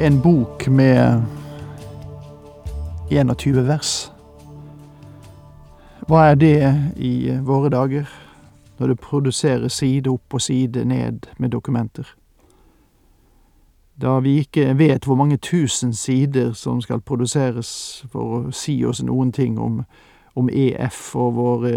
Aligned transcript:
En 0.00 0.22
bok 0.22 0.68
med 0.68 1.22
21 3.10 3.68
vers. 3.68 4.12
Hva 6.04 6.26
er 6.30 6.34
det 6.36 6.58
i 7.00 7.32
våre 7.40 7.70
dager, 7.72 8.04
når 8.78 8.92
det 8.92 8.96
produseres 9.00 9.78
side 9.80 10.12
opp 10.12 10.36
og 10.36 10.42
side 10.44 10.84
ned 10.84 11.30
med 11.38 11.48
dokumenter? 11.48 12.04
Da 13.96 14.18
vi 14.20 14.34
ikke 14.44 14.74
vet 14.76 15.08
hvor 15.08 15.16
mange 15.16 15.40
tusen 15.40 15.94
sider 15.96 16.52
som 16.52 16.84
skal 16.84 17.00
produseres 17.00 18.04
for 18.12 18.36
å 18.36 18.52
si 18.52 18.76
oss 18.84 19.00
noen 19.00 19.32
ting 19.32 19.56
om, 19.58 19.80
om 20.36 20.52
EF 20.52 21.16
og 21.16 21.34
våre 21.40 21.72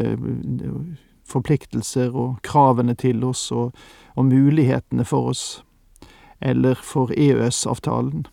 forpliktelser 1.24 2.12
og 2.12 2.44
kravene 2.44 3.00
til 3.00 3.24
oss 3.24 3.48
og, 3.56 3.72
og 4.16 4.26
mulighetene 4.26 5.08
for 5.08 5.32
oss, 5.32 5.64
eller 6.40 6.76
for 6.76 7.12
EØS-avtalen. 7.12 8.26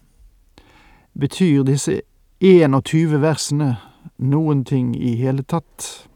Betyr 1.20 1.62
disse 1.64 2.00
21 2.40 3.20
versene 3.22 3.76
noen 4.16 4.64
ting 4.64 4.94
i 4.96 5.14
hele 5.16 5.42
tatt? 5.42 6.08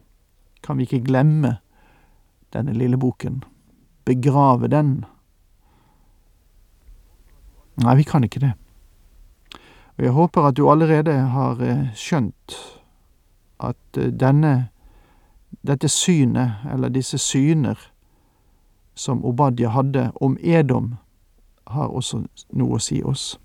Kan 0.63 0.77
vi 0.79 0.87
ikke 0.87 1.05
glemme 1.07 1.57
denne 2.53 2.75
lille 2.77 2.99
boken? 3.01 3.43
Begrave 4.05 4.69
den? 4.69 5.05
Nei, 7.81 7.97
vi 7.97 8.05
kan 8.05 8.25
ikke 8.25 8.43
det. 8.45 8.53
Og 9.97 10.05
jeg 10.05 10.13
håper 10.17 10.49
at 10.49 10.57
du 10.57 10.67
allerede 10.71 11.13
har 11.33 11.61
skjønt 11.97 12.57
at 13.61 14.01
denne, 14.21 14.71
dette 15.67 15.89
synet, 15.89 16.63
eller 16.73 16.89
disse 16.89 17.19
syner, 17.19 17.77
som 18.95 19.25
Obadja 19.25 19.73
hadde 19.73 20.11
om 20.21 20.37
Edom, 20.41 20.95
har 21.71 21.89
også 21.89 22.25
noe 22.53 22.77
å 22.77 22.83
si 22.83 23.03
oss. 23.03 23.39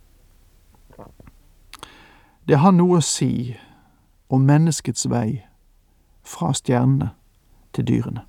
Det 2.47 2.59
har 2.61 2.71
noe 2.71 2.99
å 2.99 3.05
si 3.05 3.55
om 4.27 4.45
menneskets 4.45 5.07
vei 5.09 5.45
fra 6.25 6.53
stjernene 6.53 7.11
til 7.73 7.87
dyrene. 7.87 8.25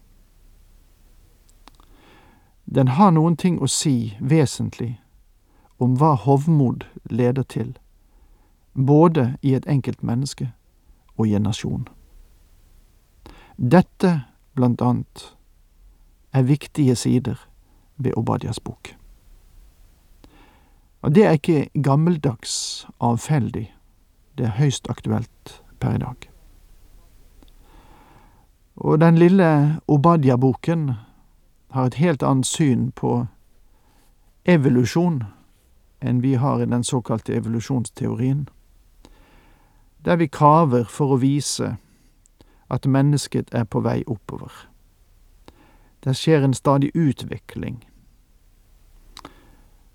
Den 2.67 2.89
har 2.89 3.11
noen 3.11 3.37
ting 3.37 3.61
å 3.63 3.69
si 3.71 4.17
vesentlig 4.21 4.97
om 5.79 5.95
hva 6.01 6.15
hovmod 6.17 6.87
leder 7.11 7.43
til, 7.43 7.77
både 8.75 9.37
i 9.43 9.55
et 9.55 9.67
enkelt 9.67 10.03
menneske 10.03 10.51
og 11.17 11.29
i 11.29 11.37
en 11.37 11.47
nasjon. 11.47 11.87
Dette, 13.57 14.27
blant 14.55 14.83
annet, 14.83 15.37
er 16.33 16.43
viktige 16.43 16.97
sider 16.97 17.49
ved 17.97 18.13
Obadias 18.17 18.61
bok. 18.61 18.97
Og 21.07 21.15
det 21.15 21.25
er 21.25 21.31
ikke 21.31 21.69
gammeldags 21.83 22.87
avfeldig, 23.01 23.75
det 24.39 24.47
er 24.47 24.57
høyst 24.59 24.89
aktuelt 24.91 25.63
per 25.79 25.95
i 25.95 25.99
dag. 26.03 26.17
Og 28.77 29.01
den 29.01 29.19
lille 29.19 29.81
Obadia-boken 29.89 30.91
har 31.71 31.87
et 31.87 31.95
helt 31.95 32.23
annet 32.23 32.47
syn 32.47 32.91
på 32.91 33.27
evolusjon 34.45 35.23
enn 36.03 36.23
vi 36.27 36.35
har 36.43 36.59
i 36.59 36.67
den 36.67 36.85
såkalte 36.85 37.39
evolusjonsteorien, 37.39 38.49
der 40.05 40.17
vi 40.17 40.27
kaver 40.27 40.91
for 40.91 41.15
å 41.15 41.23
vise 41.23 41.77
at 42.71 42.87
mennesket 42.87 43.55
er 43.55 43.65
på 43.65 43.81
vei 43.87 44.03
oppover. 44.07 44.51
Det 46.03 46.19
skjer 46.19 46.43
en 46.43 46.55
stadig 46.55 46.91
utvikling. 46.95 47.85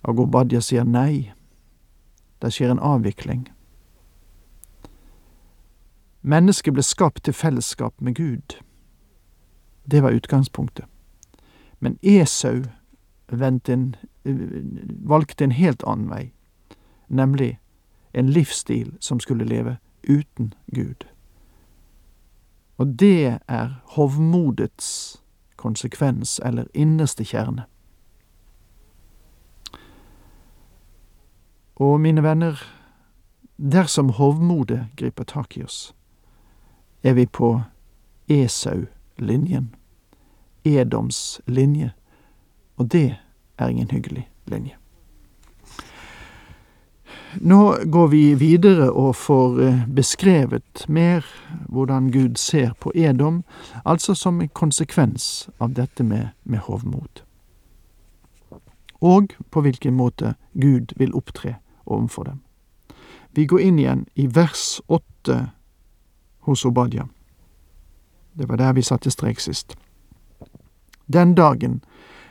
Og 0.03 0.19
Obadja 0.19 0.61
sier 0.61 0.83
nei, 0.83 1.31
det 2.41 2.53
skjer 2.53 2.73
en 2.73 2.81
avvikling. 2.81 3.45
Mennesket 6.21 6.73
ble 6.73 6.83
skapt 6.85 7.23
til 7.25 7.33
fellesskap 7.33 7.93
med 8.01 8.15
Gud. 8.15 8.57
Det 9.91 10.03
var 10.03 10.13
utgangspunktet. 10.17 10.85
Men 11.79 11.97
Esau 12.01 12.63
en, 13.31 13.95
valgte 15.05 15.43
en 15.43 15.51
helt 15.51 15.83
annen 15.87 16.09
vei, 16.09 16.33
nemlig 17.07 17.59
en 18.13 18.29
livsstil 18.29 18.93
som 18.99 19.19
skulle 19.19 19.45
leve 19.45 19.77
uten 20.09 20.53
Gud. 20.75 21.07
Og 22.77 22.99
det 22.99 23.39
er 23.47 23.81
hovmodets 23.85 25.21
konsekvens, 25.55 26.39
eller 26.45 26.65
innerste 26.73 27.23
kjerne. 27.23 27.63
Og 31.81 32.01
mine 32.01 32.21
venner, 32.21 32.59
dersom 33.57 34.09
hovmodet 34.09 34.83
griper 34.97 35.25
tak 35.25 35.57
i 35.57 35.63
oss, 35.63 35.95
er 37.03 37.15
vi 37.17 37.25
på 37.25 37.55
Esau-linjen, 38.29 39.71
Edoms 40.63 41.41
linje, 41.47 41.93
og 42.77 42.91
det 42.93 43.15
er 43.57 43.67
ingen 43.67 43.89
hyggelig 43.89 44.27
linje. 44.45 44.77
Nå 47.41 47.75
går 47.89 48.07
vi 48.07 48.21
videre 48.35 48.91
og 48.91 49.15
får 49.15 49.57
beskrevet 49.95 50.85
mer 50.87 51.25
hvordan 51.65 52.11
Gud 52.11 52.37
ser 52.37 52.75
på 52.79 52.91
Edom, 52.95 53.41
altså 53.85 54.13
som 54.13 54.41
en 54.41 54.53
konsekvens 54.53 55.49
av 55.59 55.73
dette 55.73 56.03
med, 56.03 56.27
med 56.43 56.59
hovmod. 56.67 57.25
Og 59.01 59.33
på 59.49 59.61
hvilken 59.61 59.97
måte 59.97 60.35
Gud 60.53 60.93
vil 60.95 61.15
opptre 61.17 61.57
overfor 61.85 62.23
dem. 62.23 62.41
Vi 63.31 63.45
går 63.45 63.59
inn 63.59 63.79
igjen 63.79 64.05
i 64.15 64.27
vers 64.27 64.81
åtte 64.87 65.51
hos 66.39 66.65
Obadja. 66.65 67.07
Det 68.33 68.49
var 68.49 68.57
der 68.57 68.73
vi 68.73 68.81
satte 68.81 69.11
strek 69.11 69.39
sist. 69.39 69.75
Den 71.07 71.35
dagen 71.35 71.81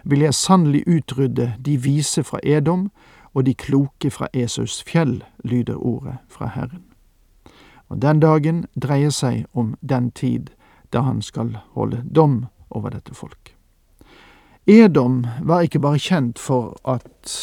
vil 0.05 0.21
jeg 0.21 0.34
sannelig 0.34 0.84
utrydde 0.89 1.55
de 1.59 1.77
vise 1.77 2.25
fra 2.25 2.41
Edom 2.43 2.91
og 3.34 3.47
de 3.47 3.55
kloke 3.55 4.10
fra 4.10 4.28
Esaus 4.33 4.83
fjell, 4.83 5.25
lyder 5.44 5.77
ordet 5.77 6.16
fra 6.28 6.47
Herren. 6.47 6.84
Og 7.89 8.03
den 8.03 8.21
dagen 8.21 8.65
dreier 8.83 9.10
seg 9.10 9.47
om 9.53 9.74
den 9.80 10.10
tid 10.10 10.51
da 10.92 11.01
han 11.07 11.22
skal 11.22 11.57
holde 11.74 12.03
dom 12.15 12.47
over 12.71 12.91
dette 12.91 13.15
folk. 13.15 13.54
Edom 14.66 15.27
var 15.42 15.60
ikke 15.66 15.80
bare 15.80 15.98
kjent 15.98 16.39
for 16.39 16.77
at 16.84 17.34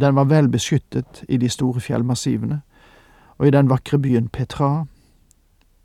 den 0.00 0.14
var 0.14 0.24
vel 0.24 0.48
beskyttet 0.48 1.24
i 1.28 1.36
de 1.36 1.48
store 1.48 1.80
fjellmassivene 1.80 2.60
og 3.38 3.46
i 3.46 3.50
den 3.50 3.68
vakre 3.70 3.98
byen 3.98 4.28
Petra, 4.28 4.86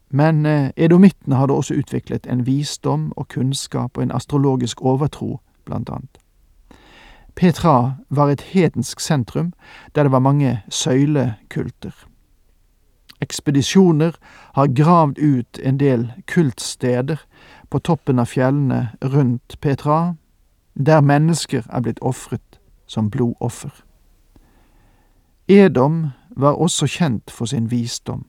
men 0.10 0.46
edomittene 0.78 1.36
hadde 1.36 1.54
også 1.54 1.74
utviklet 1.74 2.28
en 2.30 2.46
visdom 2.46 3.12
og 3.18 3.28
kunnskap 3.28 3.98
og 3.98 4.04
en 4.04 4.12
astrologisk 4.12 4.82
overtro, 4.82 5.40
blant 5.66 5.90
annet. 5.90 6.18
Petra 7.36 7.94
var 8.10 8.30
et 8.30 8.42
hedensk 8.42 9.00
sentrum 9.00 9.54
der 9.96 10.04
det 10.04 10.12
var 10.12 10.20
mange 10.20 10.62
søylekulter. 10.70 11.94
Ekspedisjoner 13.22 14.12
har 14.54 14.74
gravd 14.84 15.20
ut 15.20 15.60
en 15.64 15.80
del 15.80 16.12
kultsteder 16.28 17.18
på 17.70 17.80
toppen 17.80 18.20
av 18.20 18.26
fjellene 18.26 18.90
rundt 19.04 19.58
Petra, 19.62 20.16
der 20.76 21.02
mennesker 21.02 21.64
er 21.70 21.82
blitt 21.82 22.00
ofret 22.02 22.60
som 22.88 23.10
blodoffer. 23.10 23.72
Edom 25.50 26.08
var 26.30 26.52
også 26.52 26.88
kjent 26.88 27.32
for 27.32 27.46
sin 27.46 27.72
visdom. 27.72 28.26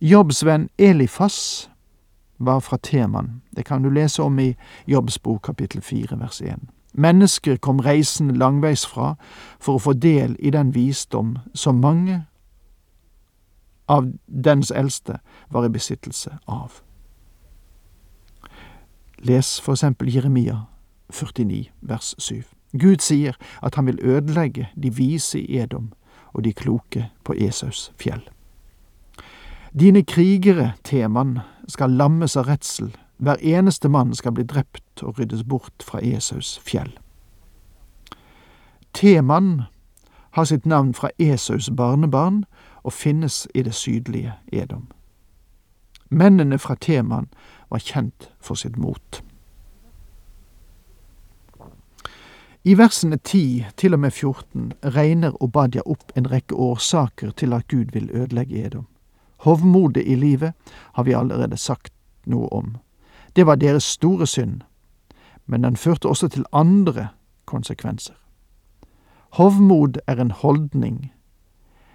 Jobbs 0.00 0.44
venn 0.44 0.68
Elifas 0.78 1.70
var 2.38 2.60
fra 2.60 2.76
Teman, 2.82 3.42
det 3.56 3.64
kan 3.64 3.82
du 3.82 3.90
lese 3.90 4.22
om 4.22 4.38
i 4.38 4.54
Jobbs 4.86 5.18
bok 5.18 5.42
kapittel 5.42 5.82
fire 5.82 6.18
vers 6.20 6.40
én. 6.40 6.68
Mennesker 6.94 7.56
kom 7.56 7.80
reisende 7.80 8.34
langveisfra 8.38 9.14
for 9.60 9.74
å 9.74 9.82
få 9.82 9.92
del 9.92 10.36
i 10.38 10.50
den 10.50 10.74
visdom 10.74 11.36
som 11.54 11.82
mange 11.82 12.24
av 13.88 14.08
dens 14.26 14.70
eldste 14.70 15.18
var 15.50 15.66
i 15.66 15.72
besittelse 15.74 16.38
av. 16.46 16.80
Les 19.18 19.60
for 19.60 19.72
eksempel 19.72 20.14
Jeremia 20.14 20.64
49 21.10 21.70
vers 21.80 22.14
7. 22.18 22.53
Gud 22.80 23.00
sier 23.00 23.36
at 23.62 23.74
han 23.74 23.86
vil 23.86 23.98
ødelegge 24.02 24.68
de 24.82 24.94
vise 24.94 25.40
i 25.40 25.58
Edom 25.58 25.92
og 26.32 26.44
de 26.44 26.52
kloke 26.52 27.10
på 27.24 27.34
Esaus 27.38 27.92
fjell. 27.98 28.22
Dine 29.80 30.02
krigere, 30.02 30.72
Teman, 30.84 31.38
skal 31.68 31.90
lammes 31.90 32.36
av 32.36 32.46
redsel, 32.46 32.92
hver 33.18 33.36
eneste 33.42 33.88
mann 33.88 34.14
skal 34.14 34.34
bli 34.34 34.44
drept 34.44 35.02
og 35.02 35.18
ryddes 35.18 35.44
bort 35.44 35.82
fra 35.82 35.98
Esaus 36.02 36.58
fjell. 36.62 36.92
Teman 38.94 39.62
har 40.34 40.44
sitt 40.44 40.66
navn 40.66 40.94
fra 40.94 41.10
Esaus 41.18 41.70
barnebarn 41.76 42.44
og 42.82 42.92
finnes 42.92 43.48
i 43.54 43.62
det 43.62 43.74
sydlige 43.74 44.34
Edom. 44.52 44.88
Mennene 46.10 46.58
fra 46.58 46.74
Teman 46.74 47.28
var 47.70 47.78
kjent 47.78 48.30
for 48.40 48.54
sitt 48.54 48.76
mot. 48.78 49.22
I 52.66 52.74
versene 52.78 53.16
10 53.16 53.66
til 53.76 53.92
og 53.94 54.00
med 54.00 54.10
14 54.10 54.72
regner 54.94 55.34
Obadja 55.44 55.82
opp 55.84 56.14
en 56.16 56.30
rekke 56.32 56.56
årsaker 56.56 57.34
til 57.36 57.52
at 57.52 57.68
Gud 57.68 57.92
vil 57.92 58.08
ødelegge 58.08 58.64
Edom. 58.66 58.86
Hovmodet 59.44 60.02
i 60.06 60.14
livet 60.14 60.54
har 60.94 61.04
vi 61.04 61.12
allerede 61.12 61.56
sagt 61.56 61.92
noe 62.24 62.48
om. 62.48 62.76
Det 63.36 63.44
var 63.46 63.60
deres 63.60 63.84
store 63.84 64.26
synd, 64.26 64.62
men 65.46 65.62
den 65.62 65.76
førte 65.76 66.08
også 66.08 66.28
til 66.28 66.48
andre 66.52 67.08
konsekvenser. 67.44 68.16
Hovmod 69.36 70.00
er 70.06 70.16
en 70.16 70.30
holdning, 70.30 71.12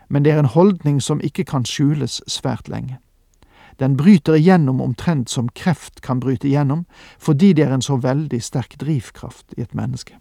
men 0.07 0.25
det 0.25 0.33
er 0.33 0.39
en 0.39 0.53
holdning 0.53 1.01
som 1.01 1.21
ikke 1.23 1.49
kan 1.49 1.65
skjules 1.65 2.21
svært 2.27 2.69
lenge. 2.69 2.99
Den 3.79 3.97
bryter 3.97 4.37
igjennom 4.37 4.81
omtrent 4.81 5.29
som 5.29 5.49
kreft 5.49 6.01
kan 6.01 6.19
bryte 6.19 6.47
igjennom, 6.47 6.85
fordi 7.17 7.53
det 7.53 7.65
er 7.65 7.73
en 7.73 7.81
så 7.81 7.97
veldig 7.97 8.43
sterk 8.43 8.77
drivkraft 8.77 9.57
i 9.57 9.61
et 9.61 9.73
menneske. 9.73 10.19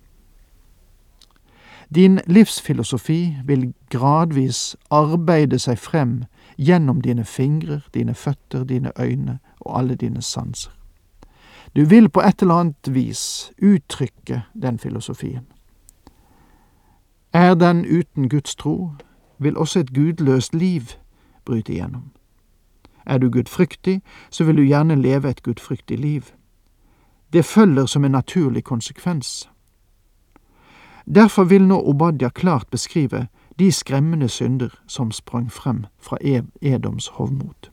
Din 1.94 2.20
livsfilosofi 2.26 3.36
vil 3.44 3.74
gradvis 3.90 4.76
arbeide 4.90 5.58
seg 5.58 5.78
frem 5.78 6.24
gjennom 6.58 7.00
dine 7.00 7.24
fingrer, 7.24 7.80
dine 7.94 8.14
føtter, 8.14 8.64
dine 8.64 8.92
øyne 9.00 9.38
og 9.60 9.78
alle 9.78 9.94
dine 9.94 10.22
sanser. 10.22 10.70
Du 11.76 11.84
vil 11.84 12.08
på 12.08 12.20
et 12.20 12.42
eller 12.42 12.54
annet 12.54 12.94
vis 12.94 13.52
uttrykke 13.62 14.42
den 14.62 14.78
filosofien. 14.78 15.46
Er 17.32 17.54
den 17.54 17.86
uten 17.98 18.28
Guds 18.28 18.54
tro, 18.56 18.90
vil 19.38 19.56
også 19.56 19.80
et 19.80 19.94
gudløst 19.94 20.54
liv 20.54 20.82
bryte 21.44 21.72
igjennom. 21.72 22.10
Er 23.06 23.18
du 23.18 23.30
gudfryktig, 23.30 24.02
så 24.30 24.44
vil 24.44 24.56
du 24.56 24.62
gjerne 24.62 25.02
leve 25.02 25.30
et 25.30 25.42
gudfryktig 25.42 25.98
liv. 25.98 26.22
Det 27.32 27.44
følger 27.44 27.86
som 27.86 28.04
en 28.04 28.10
naturlig 28.10 28.64
konsekvens. 28.64 29.50
Derfor 31.14 31.44
vil 31.44 31.66
nå 31.66 31.80
Obadja 31.80 32.28
klart 32.28 32.70
beskrive 32.70 33.26
de 33.58 33.72
skremmende 33.72 34.28
synder 34.28 34.74
som 34.86 35.10
sprang 35.10 35.52
frem 35.52 35.86
fra 35.98 36.18
Edoms 36.60 37.08
hovmot. 37.08 37.70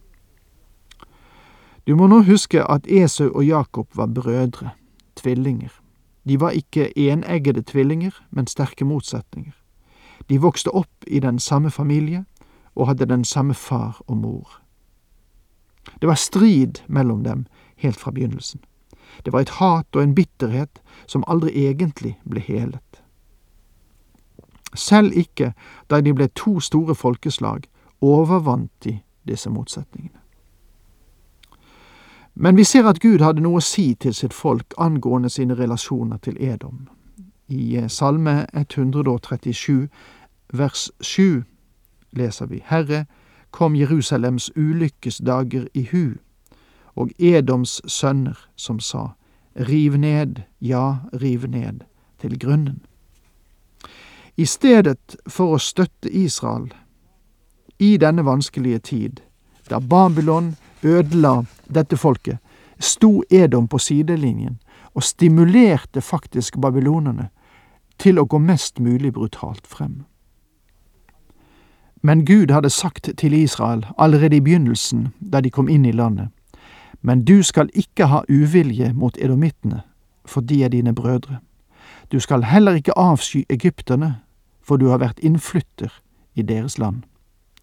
Du 1.87 1.95
må 1.95 2.07
nå 2.07 2.21
huske 2.23 2.63
at 2.63 2.87
Esau 2.87 3.29
og 3.35 3.45
Jakob 3.45 3.87
var 3.93 4.07
brødre, 4.07 4.69
tvillinger. 5.15 5.69
De 6.27 6.39
var 6.39 6.49
ikke 6.49 6.97
eneggede 6.97 7.61
tvillinger, 7.61 8.11
men 8.31 8.47
sterke 8.47 8.85
motsetninger. 8.85 9.53
De 10.29 10.41
vokste 10.41 10.71
opp 10.71 11.05
i 11.07 11.19
den 11.19 11.39
samme 11.39 11.71
familie 11.71 12.25
og 12.75 12.87
hadde 12.87 13.05
den 13.05 13.25
samme 13.25 13.53
far 13.53 14.01
og 14.07 14.17
mor. 14.17 14.61
Det 16.01 16.07
var 16.07 16.15
strid 16.15 16.81
mellom 16.87 17.23
dem 17.23 17.45
helt 17.77 17.99
fra 17.99 18.11
begynnelsen. 18.11 18.59
Det 19.25 19.33
var 19.33 19.39
et 19.39 19.49
hat 19.59 19.95
og 19.95 20.03
en 20.03 20.15
bitterhet 20.15 20.81
som 21.05 21.23
aldri 21.27 21.51
egentlig 21.67 22.17
ble 22.23 22.39
helet. 22.39 23.04
Selv 24.75 25.11
ikke 25.15 25.53
da 25.89 26.01
de 26.01 26.13
ble 26.13 26.27
to 26.27 26.59
store 26.59 26.95
folkeslag, 26.95 27.61
overvant 28.01 28.71
de 28.83 28.99
disse 29.27 29.49
motsetningene. 29.49 30.19
Men 32.35 32.57
vi 32.57 32.63
ser 32.63 32.87
at 32.87 32.99
Gud 32.99 33.23
hadde 33.23 33.41
noe 33.41 33.61
å 33.61 33.63
si 33.63 33.93
til 33.95 34.13
sitt 34.13 34.33
folk 34.33 34.73
angående 34.77 35.29
sine 35.31 35.55
relasjoner 35.55 36.17
til 36.17 36.35
Edom. 36.39 36.89
I 37.47 37.77
eh, 37.77 37.89
Salme 37.89 38.45
137 38.53 39.87
vers 40.53 40.89
7 41.01 41.43
leser 42.11 42.45
vi 42.51 42.61
Herre, 42.65 43.05
kom 43.51 43.75
Jerusalems 43.75 44.49
ulykkesdager 44.55 45.67
i 45.73 45.85
hu, 45.91 46.17
og 46.95 47.11
Edoms 47.19 47.81
sønner 47.87 48.35
som 48.55 48.79
sa, 48.79 49.13
riv 49.55 49.95
ned, 49.97 50.43
ja, 50.61 51.07
riv 51.13 51.47
ned, 51.47 51.85
til 52.19 52.39
grunnen. 52.39 52.83
I 54.37 54.45
stedet 54.45 55.15
for 55.31 55.55
å 55.55 55.59
støtte 55.59 56.11
Israel 56.11 56.67
i 57.79 57.95
denne 57.97 58.25
vanskelige 58.25 58.79
tid, 58.79 59.21
da 59.69 59.79
Babylon 59.79 60.55
ødela 60.83 61.45
dette 61.67 61.97
folket, 61.97 62.37
sto 62.79 63.23
Edom 63.31 63.67
på 63.67 63.79
sidelinjen 63.79 64.57
og 64.93 65.03
stimulerte 65.03 66.01
faktisk 66.01 66.59
babylonerne 66.59 67.29
til 67.99 68.19
å 68.19 68.25
gå 68.27 68.39
mest 68.43 68.79
mulig 68.79 69.13
brutalt 69.15 69.67
frem. 69.67 70.03
Men 72.03 72.25
Gud 72.25 72.51
hadde 72.51 72.69
sagt 72.69 73.09
til 73.17 73.33
Israel 73.33 73.85
allerede 73.97 74.35
i 74.35 74.43
begynnelsen, 74.43 75.13
da 75.19 75.41
de 75.41 75.49
kom 75.49 75.69
inn 75.69 75.85
i 75.85 75.95
landet, 75.95 76.27
men 77.01 77.23
du 77.23 77.43
skal 77.43 77.71
ikke 77.73 78.11
ha 78.11 78.21
uvilje 78.29 78.91
mot 78.93 79.17
edomittene, 79.17 79.81
for 80.25 80.41
de 80.41 80.63
er 80.63 80.69
dine 80.69 80.93
brødre. 80.93 81.39
Du 82.11 82.19
skal 82.19 82.43
heller 82.43 82.75
ikke 82.75 82.97
avsky 82.97 83.45
egypterne, 83.49 84.24
for 84.65 84.77
du 84.77 84.89
har 84.89 84.99
vært 85.03 85.21
innflytter 85.21 85.93
i 86.35 86.41
deres 86.41 86.77
land. 86.81 87.03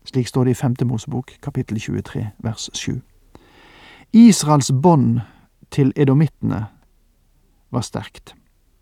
Slik 0.05 0.29
står 0.29 0.45
det 0.45 0.51
i 0.51 0.61
Femte 0.61 0.85
Mosebok, 0.85 1.35
kapittel 1.43 1.81
23, 1.81 2.29
vers 2.39 2.71
7. 2.75 3.01
Israels 4.13 4.73
bånd 4.83 5.21
til 5.71 5.93
edomittene 5.97 6.67
var 7.71 7.81
sterkt. 7.81 8.35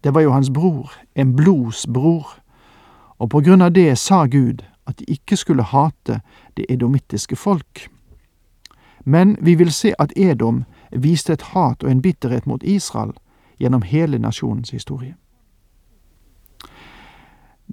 Det 0.05 0.15
var 0.15 0.21
jo 0.21 0.33
hans 0.33 0.51
bror, 0.51 0.93
en 1.15 1.37
blods 1.37 1.87
bror, 1.87 2.27
og 3.19 3.31
på 3.31 3.41
grunn 3.41 3.63
av 3.63 3.73
det 3.77 3.99
sa 3.99 4.25
Gud 4.27 4.65
at 4.89 4.99
de 4.99 5.05
ikke 5.13 5.37
skulle 5.37 5.63
hate 5.63 6.21
det 6.57 6.67
edomittiske 6.69 7.37
folk. 7.37 7.89
Men 9.05 9.37
vi 9.41 9.55
vil 9.55 9.73
se 9.73 9.95
at 9.99 10.13
Edom 10.17 10.65
viste 10.91 11.33
et 11.33 11.43
hat 11.53 11.85
og 11.85 11.91
en 11.91 12.03
bitterhet 12.03 12.47
mot 12.47 12.63
Israel 12.63 13.13
gjennom 13.61 13.83
hele 13.83 14.19
nasjonens 14.19 14.71
historie. 14.71 15.15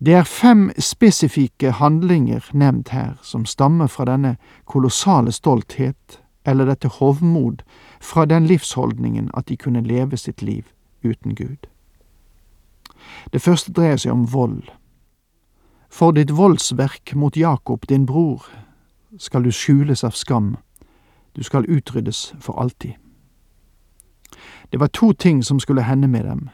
Det 0.06 0.13
er 0.13 0.24
fem 0.24 0.72
spesifikke 0.77 1.72
handlinger 1.72 2.50
nevnt 2.54 2.89
her 2.89 3.16
som 3.25 3.46
stammer 3.46 3.88
fra 3.88 4.06
denne 4.06 4.36
kolossale 4.66 5.32
stolthet 5.32 6.20
eller 6.46 6.70
dette 6.70 6.88
hovmod 6.88 7.63
fra 8.01 8.25
den 8.25 8.46
livsholdningen 8.46 9.32
at 9.34 9.48
de 9.48 9.58
kunne 9.58 9.82
leve 9.82 10.18
sitt 10.18 10.42
liv 10.42 10.63
uten 11.04 11.36
Gud. 11.36 11.66
Det 13.34 13.42
første 13.42 13.74
dreier 13.74 13.98
seg 13.98 14.13
om 14.13 14.27
vold. 14.34 14.70
For 15.89 16.12
ditt 16.12 16.32
voldsverk 16.38 17.16
mot 17.16 17.38
Jakob, 17.38 17.88
din 17.89 18.06
bror, 18.06 18.46
skal 19.18 19.44
du 19.44 19.51
skjules 19.51 20.04
av 20.04 20.13
skam, 20.13 20.58
du 21.34 21.44
skal 21.44 21.66
utryddes 21.66 22.36
for 22.39 22.60
alltid. 22.62 22.94
Det 24.70 24.80
var 24.80 24.88
to 24.88 25.13
ting 25.13 25.44
som 25.44 25.60
skulle 25.60 25.82
hende 25.82 26.08
med 26.08 26.25
dem. 26.25 26.50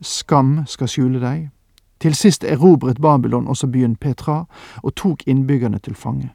Skam 0.00 0.64
skal 0.66 0.88
skjule 0.88 1.20
deg, 1.22 1.50
til 2.02 2.14
sist 2.14 2.44
erobret 2.44 3.00
Babylon 3.00 3.48
også 3.48 3.66
byen 3.66 3.96
Petra 3.96 4.44
og 4.82 4.94
tok 4.94 5.22
innbyggerne 5.26 5.78
til 5.78 5.94
fange. 5.94 6.32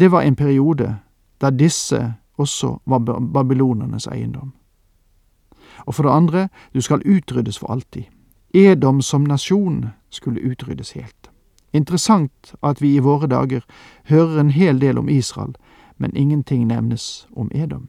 Det 0.00 0.12
var 0.12 0.22
en 0.22 0.36
periode 0.36 0.96
da 1.40 1.50
disse 1.50 2.14
også 2.38 2.78
var 2.86 2.98
babylonernes 3.34 4.06
eiendom. 4.06 4.52
Og 5.86 5.94
for 5.94 6.02
det 6.02 6.10
andre, 6.10 6.48
du 6.74 6.80
skal 6.80 7.02
utryddes 7.16 7.58
for 7.58 7.72
alltid. 7.72 8.02
Edom 8.54 9.02
som 9.02 9.22
nasjon 9.22 9.86
skulle 10.10 10.50
utryddes 10.50 10.92
helt. 10.92 11.30
Interessant 11.72 12.54
at 12.62 12.82
vi 12.82 12.94
i 12.94 12.98
våre 12.98 13.26
dager 13.26 13.60
hører 14.04 14.40
en 14.40 14.50
hel 14.50 14.80
del 14.80 14.98
om 14.98 15.08
Israel, 15.08 15.54
men 15.98 16.16
ingenting 16.16 16.66
nevnes 16.66 17.28
om 17.36 17.50
Edom. 17.54 17.88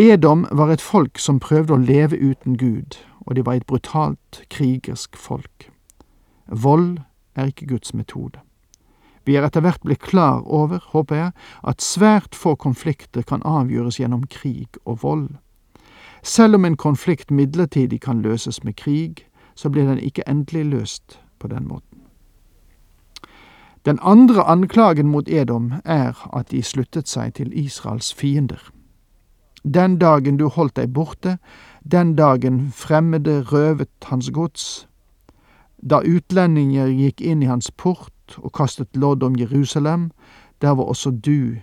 Edom 0.00 0.46
var 0.50 0.70
et 0.72 0.80
folk 0.80 1.18
som 1.20 1.36
prøvde 1.44 1.74
å 1.76 1.76
leve 1.76 2.16
uten 2.16 2.54
Gud, 2.56 2.96
og 3.26 3.34
de 3.36 3.42
var 3.44 3.58
et 3.58 3.66
brutalt, 3.68 4.38
krigersk 4.48 5.18
folk. 5.20 5.66
Vold 6.48 7.02
er 7.36 7.50
ikke 7.50 7.66
Guds 7.68 7.92
metode. 7.92 8.40
Vi 9.28 9.36
er 9.36 9.44
etter 9.44 9.60
hvert 9.60 9.84
blitt 9.84 10.00
klar 10.00 10.40
over, 10.46 10.80
håper 10.94 11.20
jeg, 11.20 11.34
at 11.68 11.84
svært 11.84 12.32
få 12.32 12.54
konflikter 12.56 13.28
kan 13.28 13.44
avgjøres 13.44 14.00
gjennom 14.00 14.24
krig 14.24 14.80
og 14.86 15.02
vold. 15.04 15.28
Selv 16.22 16.56
om 16.56 16.64
en 16.64 16.80
konflikt 16.80 17.28
midlertidig 17.28 18.00
kan 18.00 18.24
løses 18.24 18.64
med 18.64 18.80
krig, 18.80 19.26
så 19.54 19.68
blir 19.68 19.84
den 19.84 20.00
ikke 20.00 20.24
endelig 20.24 20.64
løst 20.64 21.20
på 21.38 21.52
den 21.52 21.68
måten. 21.68 22.08
Den 23.84 24.00
andre 24.00 24.48
anklagen 24.48 25.12
mot 25.12 25.28
Edom 25.28 25.74
er 25.84 26.16
at 26.32 26.50
de 26.50 26.64
sluttet 26.64 27.08
seg 27.08 27.36
til 27.36 27.52
Israels 27.52 28.14
fiender. 28.14 28.70
Den 29.64 29.98
dagen 29.98 30.38
du 30.38 30.48
holdt 30.48 30.76
deg 30.76 30.92
borte, 30.92 31.38
den 31.84 32.16
dagen 32.16 32.70
fremmede 32.72 33.42
røvet 33.52 34.08
hans 34.08 34.30
gods, 34.30 34.86
da 35.80 36.00
utlendinger 36.04 36.88
gikk 36.92 37.20
inn 37.20 37.42
i 37.42 37.48
hans 37.48 37.70
port 37.70 38.36
og 38.38 38.52
kastet 38.56 38.96
lodd 38.96 39.22
om 39.22 39.36
Jerusalem, 39.36 40.10
der 40.60 40.76
var 40.76 40.84
også 40.92 41.10
du 41.10 41.56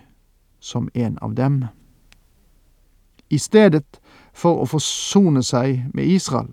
som 0.60 0.88
en 0.94 1.18
av 1.22 1.34
dem. 1.34 1.64
I 3.30 3.38
stedet 3.38 4.00
for 4.32 4.62
å 4.62 4.66
forsone 4.66 5.42
seg 5.42 5.86
med 5.94 6.06
Israel 6.06 6.50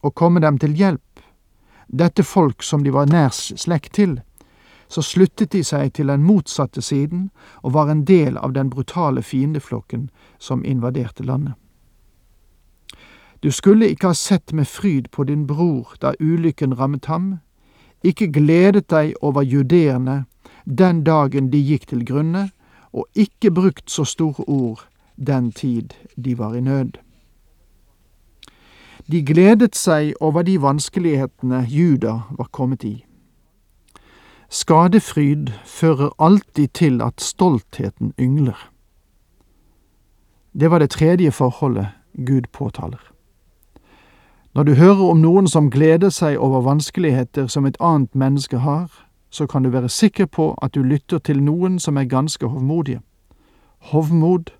og 0.00 0.14
komme 0.16 0.40
dem 0.40 0.56
til 0.58 0.72
hjelp, 0.72 1.20
dette 1.88 2.24
folk 2.24 2.62
som 2.62 2.84
de 2.84 2.92
var 2.94 3.10
nær 3.10 3.34
slekt 3.34 3.92
til, 3.98 4.20
så 4.90 5.02
sluttet 5.06 5.52
de 5.52 5.62
seg 5.64 5.92
til 5.94 6.10
den 6.10 6.24
motsatte 6.26 6.82
siden 6.82 7.28
og 7.62 7.74
var 7.78 7.90
en 7.90 8.04
del 8.04 8.36
av 8.36 8.54
den 8.56 8.70
brutale 8.70 9.22
fiendeflokken 9.22 10.08
som 10.38 10.64
invaderte 10.64 11.24
landet. 11.24 11.54
Du 13.42 13.50
skulle 13.50 13.88
ikke 13.88 14.10
ha 14.10 14.14
sett 14.14 14.52
med 14.52 14.68
fryd 14.68 15.08
på 15.12 15.24
din 15.24 15.46
bror 15.46 15.94
da 16.02 16.12
ulykken 16.20 16.74
rammet 16.78 17.06
ham, 17.06 17.38
ikke 18.04 18.32
gledet 18.32 18.90
deg 18.90 19.14
over 19.22 19.42
judeerne 19.42 20.24
den 20.64 21.04
dagen 21.04 21.50
de 21.52 21.60
gikk 21.64 21.86
til 21.88 22.04
grunne, 22.04 22.50
og 22.92 23.06
ikke 23.14 23.50
brukt 23.54 23.90
så 23.90 24.04
store 24.04 24.44
ord 24.48 24.88
den 25.16 25.52
tid 25.52 25.94
de 26.16 26.38
var 26.38 26.54
i 26.54 26.60
nød. 26.60 26.98
De 29.10 29.22
gledet 29.24 29.76
seg 29.76 30.12
over 30.20 30.42
de 30.42 30.58
vanskelighetene 30.60 31.64
Juda 31.68 32.20
var 32.38 32.48
kommet 32.52 32.84
i. 32.84 33.04
Skadefryd 34.50 35.46
fører 35.64 36.10
alltid 36.18 36.68
til 36.68 37.02
at 37.02 37.20
stoltheten 37.20 38.12
yngler. 38.20 38.70
Det 40.60 40.70
var 40.70 40.78
det 40.78 40.90
tredje 40.90 41.30
forholdet 41.30 41.88
Gud 42.26 42.42
påtaler. 42.52 43.12
Når 44.54 44.62
du 44.62 44.74
hører 44.74 45.10
om 45.10 45.16
noen 45.16 45.46
som 45.46 45.70
gleder 45.70 46.10
seg 46.10 46.38
over 46.38 46.60
vanskeligheter 46.60 47.46
som 47.46 47.66
et 47.66 47.76
annet 47.80 48.14
menneske 48.14 48.58
har, 48.58 48.90
så 49.30 49.46
kan 49.46 49.62
du 49.62 49.70
være 49.70 49.88
sikker 49.88 50.26
på 50.26 50.54
at 50.62 50.74
du 50.74 50.82
lytter 50.82 51.18
til 51.18 51.42
noen 51.42 51.78
som 51.78 51.96
er 51.96 52.04
ganske 52.04 52.46
hovmodige. 52.46 53.00
Hovmod 53.78 54.50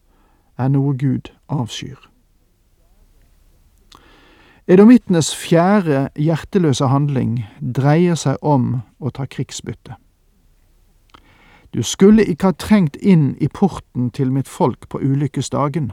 er 0.58 0.68
noe 0.68 0.94
Gud 0.98 1.34
avskyr. 1.48 2.09
Edomittenes 4.70 5.32
fjerde 5.34 6.08
hjerteløse 6.14 6.86
handling 6.86 7.40
dreier 7.58 8.14
seg 8.14 8.36
om 8.38 8.84
å 9.02 9.10
ta 9.10 9.24
krigsbytte. 9.26 9.96
Du 11.74 11.82
skulle 11.82 12.22
ikke 12.22 12.52
ha 12.52 12.54
trengt 12.54 12.94
inn 13.02 13.32
i 13.42 13.48
porten 13.50 14.12
til 14.14 14.30
mitt 14.30 14.46
folk 14.46 14.86
på 14.86 15.00
ulykkesdagen. 15.02 15.90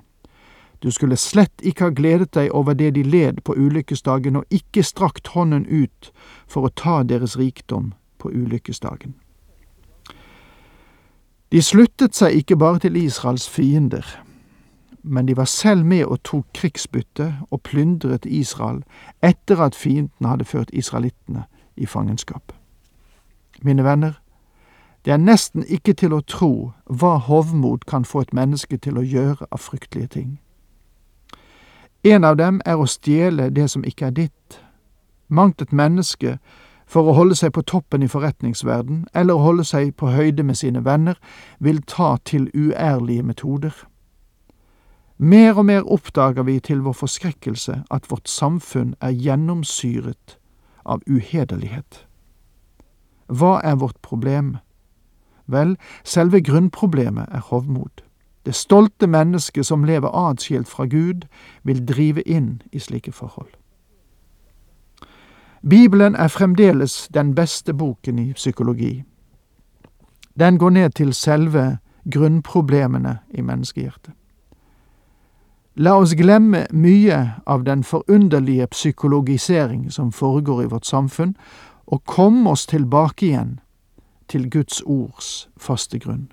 Du 0.85 0.91
skulle 0.93 1.17
slett 1.17 1.65
ikke 1.65 1.87
ha 1.87 1.95
gledet 1.97 2.35
deg 2.37 2.53
over 2.53 2.77
det 2.77 2.91
de 2.93 3.01
led 3.01 3.41
på 3.41 3.55
ulykkesdagen, 3.57 4.37
og 4.37 4.45
ikke 4.53 4.85
strakt 4.85 5.33
hånden 5.33 5.65
ut 5.65 6.11
for 6.45 6.69
å 6.69 6.73
ta 6.77 7.01
deres 7.01 7.33
rikdom 7.37 7.95
på 8.21 8.29
ulykkesdagen. 8.29 9.17
De 11.49 11.65
sluttet 11.65 12.13
seg 12.13 12.43
ikke 12.43 12.61
bare 12.61 12.85
til 12.85 13.01
Israels 13.01 13.49
fiender, 13.49 14.05
men 15.07 15.25
de 15.25 15.37
var 15.37 15.45
selv 15.45 15.85
med 15.85 16.05
og 16.05 16.23
tok 16.23 16.45
krigsbytte 16.53 17.35
og 17.51 17.61
plyndret 17.61 18.25
Israel 18.25 18.83
etter 19.23 19.61
at 19.61 19.75
fienden 19.75 20.25
hadde 20.27 20.45
ført 20.45 20.69
israelittene 20.73 21.43
i 21.77 21.85
fangenskap. 21.85 22.53
Mine 23.61 23.83
venner, 23.83 24.13
det 25.05 25.13
er 25.13 25.17
nesten 25.17 25.63
ikke 25.67 25.93
til 25.93 26.13
å 26.13 26.21
tro 26.21 26.71
hva 26.85 27.17
hovmod 27.17 27.85
kan 27.87 28.05
få 28.05 28.25
et 28.25 28.33
menneske 28.33 28.77
til 28.77 28.97
å 28.97 29.05
gjøre 29.05 29.47
av 29.51 29.61
fryktelige 29.63 30.07
ting. 30.07 30.39
En 32.03 32.23
av 32.23 32.37
dem 32.37 32.61
er 32.65 32.77
å 32.77 32.87
stjele 32.87 33.49
det 33.49 33.69
som 33.71 33.85
ikke 33.87 34.05
er 34.05 34.15
ditt. 34.15 34.59
Mangt 35.27 35.61
et 35.61 35.71
menneske, 35.71 36.37
for 36.87 37.07
å 37.07 37.15
holde 37.17 37.35
seg 37.35 37.51
på 37.55 37.65
toppen 37.67 38.03
i 38.03 38.07
forretningsverden, 38.07 39.07
eller 39.13 39.35
å 39.35 39.43
holde 39.43 39.63
seg 39.67 39.95
på 39.99 40.11
høyde 40.15 40.43
med 40.43 40.55
sine 40.55 40.85
venner, 40.85 41.17
vil 41.59 41.81
ta 41.83 42.15
til 42.23 42.47
uærlige 42.55 43.23
metoder. 43.23 43.73
Mer 45.17 45.57
og 45.57 45.65
mer 45.65 45.81
oppdager 45.81 46.43
vi 46.43 46.59
til 46.59 46.83
vår 46.85 46.93
forskrekkelse 46.93 47.83
at 47.91 48.11
vårt 48.11 48.29
samfunn 48.29 48.93
er 49.01 49.15
gjennomsyret 49.17 50.37
av 50.85 51.01
uhederlighet. 51.09 52.05
Hva 53.27 53.57
er 53.63 53.75
vårt 53.81 53.97
problem? 54.01 54.57
Vel, 55.47 55.77
selve 56.03 56.41
grunnproblemet 56.41 57.27
er 57.31 57.39
hovmod. 57.49 58.03
Det 58.45 58.55
stolte 58.55 59.07
mennesket 59.07 59.65
som 59.65 59.83
lever 59.83 60.13
atskilt 60.13 60.67
fra 60.67 60.85
Gud, 60.85 61.25
vil 61.63 61.87
drive 61.87 62.21
inn 62.21 62.61
i 62.71 62.79
slike 62.79 63.11
forhold. 63.11 63.49
Bibelen 65.69 66.15
er 66.15 66.27
fremdeles 66.27 67.09
den 67.13 67.35
beste 67.35 67.73
boken 67.73 68.19
i 68.19 68.33
psykologi. 68.33 69.03
Den 70.39 70.57
går 70.57 70.69
ned 70.69 70.89
til 70.89 71.13
selve 71.13 71.77
grunnproblemene 72.13 73.17
i 73.29 73.41
menneskehjertet. 73.41 74.13
La 75.79 75.93
oss 75.93 76.15
glemme 76.17 76.63
mye 76.73 77.17
av 77.45 77.63
den 77.63 77.83
forunderlige 77.83 78.65
psykologisering 78.67 79.91
som 79.91 80.11
foregår 80.11 80.63
i 80.63 80.69
vårt 80.71 80.85
samfunn, 80.85 81.35
og 81.85 82.01
komme 82.05 82.49
oss 82.49 82.65
tilbake 82.65 83.25
igjen 83.25 83.59
til 84.27 84.49
Guds 84.49 84.81
ords 84.81 85.49
faste 85.57 85.99
grunn. 85.99 86.31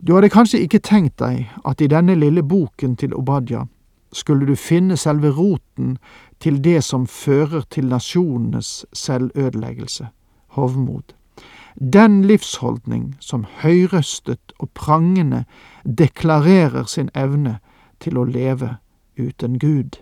Du 0.00 0.14
hadde 0.14 0.32
kanskje 0.32 0.62
ikke 0.64 0.80
tenkt 0.80 1.18
deg 1.20 1.44
at 1.64 1.80
i 1.80 1.90
denne 1.92 2.16
lille 2.16 2.42
boken 2.42 2.96
til 2.96 3.12
Obadja 3.14 3.66
skulle 4.12 4.48
du 4.48 4.56
finne 4.56 4.96
selve 4.96 5.34
roten 5.36 5.98
til 6.40 6.64
det 6.64 6.80
som 6.84 7.06
fører 7.06 7.68
til 7.70 7.92
nasjonenes 7.92 8.86
selvødeleggelse, 8.96 10.08
hovmod. 10.56 11.15
Den 11.80 12.22
livsholdning 12.22 13.16
som 13.20 13.44
høyrøstet 13.60 14.52
og 14.58 14.70
prangende 14.70 15.44
deklarerer 15.84 16.84
sin 16.88 17.10
evne 17.14 17.58
til 18.00 18.16
å 18.16 18.24
leve 18.24 18.76
uten 19.18 19.58
Gud. 19.58 20.00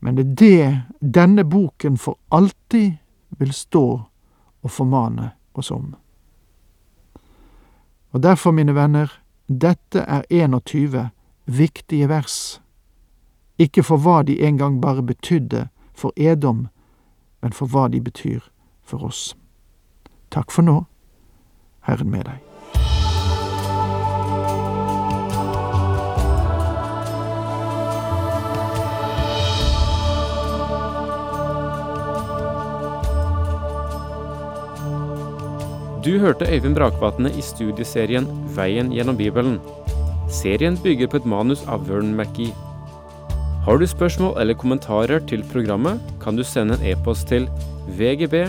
Men 0.00 0.16
det 0.16 0.24
er 0.24 0.34
det 0.34 1.12
denne 1.14 1.44
boken 1.44 1.96
for 1.96 2.18
alltid 2.30 2.92
vil 3.38 3.52
stå 3.52 3.86
og 4.62 4.70
formane 4.70 5.30
oss 5.54 5.70
om. 5.70 5.94
Og 8.12 8.22
derfor, 8.22 8.50
mine 8.50 8.74
venner, 8.74 9.08
dette 9.48 10.00
er 10.00 10.22
21 10.30 11.08
viktige 11.46 12.08
vers, 12.08 12.60
ikke 13.58 13.82
for 13.82 13.96
hva 13.96 14.22
de 14.22 14.36
en 14.44 14.58
gang 14.58 14.80
bare 14.82 15.02
betydde 15.02 15.68
for 15.94 16.12
Edom, 16.16 16.68
men 17.40 17.52
for 17.52 17.66
hva 17.66 17.88
de 17.88 18.00
betyr 18.00 18.40
for 18.82 19.04
oss. 19.04 19.36
Takk 20.32 20.48
for 20.48 20.64
nå, 20.64 20.78
Herren 21.84 22.08
med 22.08 22.24
deg. 22.24 22.38
Du 36.02 36.16
hørte 36.18 36.48
Øyvind 36.48 36.74
Brakvatne 36.74 37.28
i 37.36 37.44
studieserien 37.44 38.24
Veien 38.56 38.88
gjennom 38.90 39.20
Bibelen. 39.20 39.60
Serien 40.32 40.80
bygger 40.80 41.12
på 41.12 41.20
et 41.20 41.28
manus 41.28 41.60
av 41.68 41.84
Vern 41.90 42.16
McGee. 42.16 42.56
Har 43.68 43.76
du 43.78 43.86
spørsmål 43.86 44.40
eller 44.40 44.56
kommentarer 44.58 45.20
til 45.28 45.44
programmet, 45.52 46.00
kan 46.24 46.40
du 46.40 46.42
sende 46.42 46.80
en 46.80 46.88
e-post 46.96 47.28
til 47.28 47.46
vgb 48.00 48.48